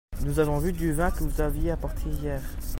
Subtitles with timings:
[0.23, 2.41] Nous avons bu du vin que vous aviez apporté hier.